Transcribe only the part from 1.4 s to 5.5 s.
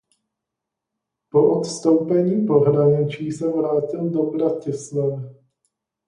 odstoupení pohraničí se vrátil do Bratislavy.